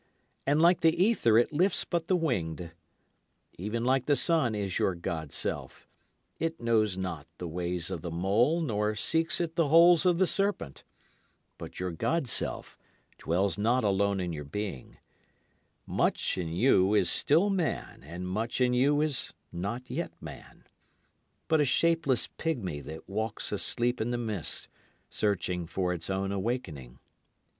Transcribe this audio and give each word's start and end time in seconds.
And 0.47 0.59
like 0.59 0.79
the 0.81 0.95
ether 0.99 1.37
it 1.37 1.53
lifts 1.53 1.85
but 1.85 2.07
the 2.07 2.15
winged. 2.15 2.71
Even 3.59 3.85
like 3.85 4.07
the 4.07 4.15
sun 4.15 4.55
is 4.55 4.79
your 4.79 4.95
god 4.95 5.31
self; 5.31 5.87
It 6.39 6.59
knows 6.59 6.97
not 6.97 7.27
the 7.37 7.47
ways 7.47 7.91
of 7.91 8.01
the 8.01 8.09
mole 8.09 8.61
nor 8.61 8.95
seeks 8.95 9.39
it 9.39 9.55
the 9.55 9.67
holes 9.67 10.03
of 10.07 10.17
the 10.17 10.25
serpent. 10.25 10.83
But 11.59 11.79
your 11.79 11.91
god 11.91 12.27
self 12.27 12.79
dwells 13.19 13.59
not 13.59 13.83
alone 13.83 14.19
in 14.19 14.33
your 14.33 14.43
being. 14.43 14.97
Much 15.85 16.35
in 16.35 16.47
you 16.47 16.95
is 16.95 17.07
still 17.07 17.51
man, 17.51 18.01
and 18.01 18.27
much 18.27 18.59
in 18.59 18.73
you 18.73 19.01
is 19.01 19.35
not 19.51 19.87
yet 19.91 20.19
man, 20.19 20.63
But 21.47 21.61
a 21.61 21.63
shapeless 21.65 22.27
pigmy 22.39 22.79
that 22.85 23.07
walks 23.07 23.51
asleep 23.51 24.01
in 24.01 24.09
the 24.09 24.17
mist 24.17 24.67
searching 25.11 25.67
for 25.67 25.93
its 25.93 26.09
own 26.09 26.31
awakening. 26.31 26.97